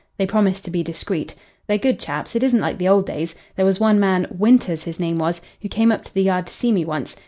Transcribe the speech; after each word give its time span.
They 0.17 0.25
promised 0.25 0.65
to 0.65 0.71
be 0.71 0.81
discreet. 0.81 1.35
They're 1.67 1.77
good 1.77 1.99
chaps. 1.99 2.35
It 2.35 2.41
isn't 2.41 2.59
like 2.59 2.79
the 2.79 2.87
old 2.87 3.05
days. 3.05 3.35
There 3.55 3.67
was 3.67 3.79
one 3.79 3.99
man 3.99 4.25
Winters 4.35 4.83
his 4.85 4.99
name 4.99 5.19
was 5.19 5.41
who 5.61 5.69
came 5.69 5.91
up 5.91 6.03
to 6.05 6.13
the 6.15 6.23
Yard 6.23 6.47
to 6.47 6.53
see 6.53 6.71
me 6.71 6.83
once. 6.83 7.15